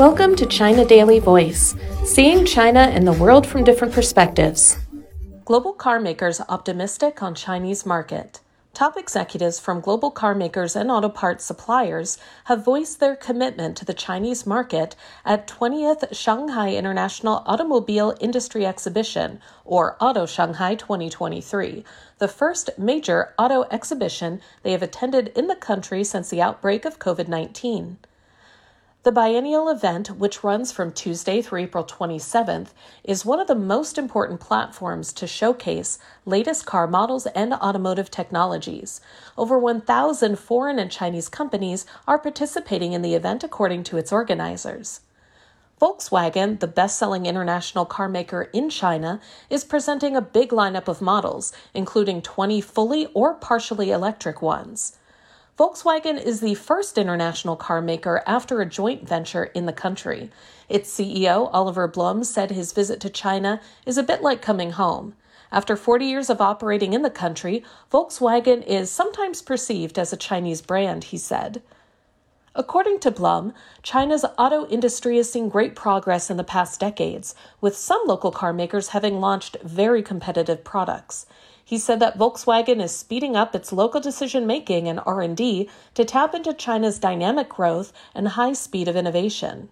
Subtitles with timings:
[0.00, 4.78] Welcome to China Daily Voice, seeing China and the world from different perspectives.
[5.44, 8.40] Global car makers optimistic on Chinese market.
[8.72, 13.84] Top executives from global car makers and auto parts suppliers have voiced their commitment to
[13.84, 14.96] the Chinese market
[15.26, 21.84] at 20th Shanghai International Automobile Industry Exhibition, or Auto Shanghai 2023,
[22.16, 26.98] the first major auto exhibition they have attended in the country since the outbreak of
[26.98, 27.98] COVID 19.
[29.02, 32.68] The biennial event, which runs from Tuesday through April 27th,
[33.02, 39.00] is one of the most important platforms to showcase latest car models and automotive technologies.
[39.38, 45.00] Over 1,000 foreign and Chinese companies are participating in the event, according to its organizers.
[45.80, 51.00] Volkswagen, the best selling international car maker in China, is presenting a big lineup of
[51.00, 54.98] models, including 20 fully or partially electric ones.
[55.60, 60.30] Volkswagen is the first international car maker after a joint venture in the country.
[60.70, 65.14] Its CEO, Oliver Blume, said his visit to China is a bit like coming home.
[65.52, 70.62] After 40 years of operating in the country, Volkswagen is sometimes perceived as a Chinese
[70.62, 71.60] brand, he said.
[72.56, 77.76] According to Blume, China's auto industry has seen great progress in the past decades, with
[77.76, 81.26] some local car makers having launched very competitive products.
[81.64, 86.34] He said that Volkswagen is speeding up its local decision making and R&D to tap
[86.34, 89.68] into China's dynamic growth and high speed of innovation.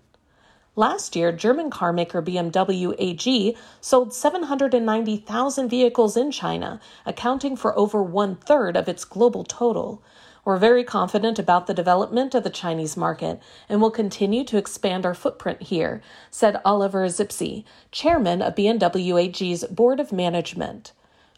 [0.76, 8.36] Last year, German carmaker BMW AG sold 790,000 vehicles in China, accounting for over one
[8.36, 10.00] third of its global total.
[10.48, 15.04] We're very confident about the development of the Chinese market and will continue to expand
[15.04, 20.92] our footprint here, said Oliver Zipse, chairman of BMW AG's board of management.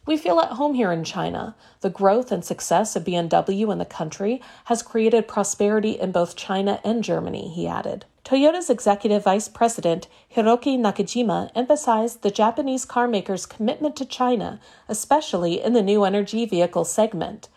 [0.07, 1.57] We feel at home here in China.
[1.81, 6.79] The growth and success of BMW in the country has created prosperity in both China
[6.85, 8.05] and Germany, he added.
[8.25, 15.73] Toyota's executive vice president, Hiroki Nakajima, emphasized the Japanese carmaker's commitment to China, especially in
[15.73, 17.49] the new energy vehicle segment.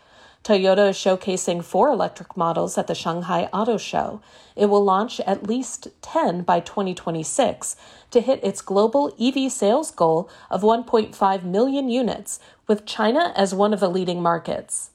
[0.44, 4.20] Toyota is showcasing four electric models at the Shanghai Auto Show.
[4.58, 7.78] It will launch at least 10 by 2026
[8.12, 13.74] to hit its global EV sales goal of 1.5 million units, with China as one
[13.74, 14.92] of the leading markets.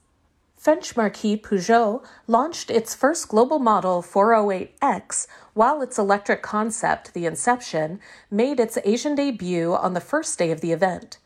[0.54, 8.00] French marquis Peugeot launched its first global model 408X, while its electric concept, the Inception,
[8.30, 11.16] made its Asian debut on the first day of the event.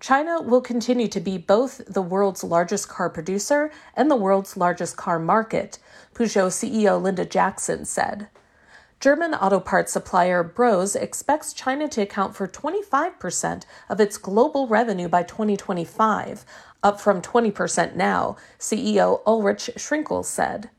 [0.00, 4.96] China will continue to be both the world's largest car producer and the world's largest
[4.96, 5.78] car market,
[6.14, 8.28] Peugeot CEO Linda Jackson said.
[8.98, 15.08] German auto parts supplier Brose expects China to account for 25% of its global revenue
[15.08, 16.46] by 2025,
[16.82, 20.70] up from 20% now, CEO Ulrich Schrickel said.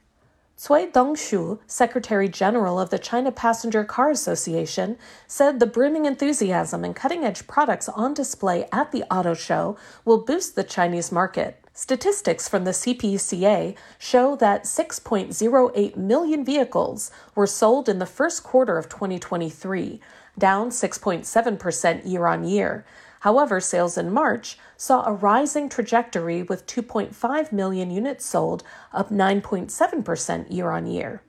[0.64, 4.96] Cui Dongshu, Secretary General of the China Passenger Car Association,
[5.26, 10.24] said the brimming enthusiasm and cutting edge products on display at the auto show will
[10.24, 11.66] boost the Chinese market.
[11.74, 18.78] Statistics from the CPCA show that 6.08 million vehicles were sold in the first quarter
[18.78, 20.00] of 2023,
[20.38, 22.86] down 6.7% year on year.
[23.22, 30.52] However, sales in March saw a rising trajectory with 2.5 million units sold, up 9.7%
[30.52, 31.22] year on year.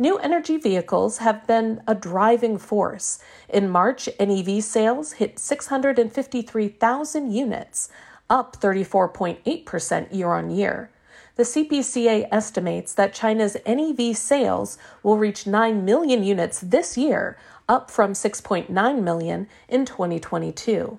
[0.00, 3.20] New energy vehicles have been a driving force.
[3.48, 7.88] In March, NEV sales hit 653,000 units,
[8.28, 10.90] up 34.8% year on year.
[11.36, 17.38] The CPCA estimates that China's NEV sales will reach 9 million units this year,
[17.68, 20.98] up from 6.9 million in 2022.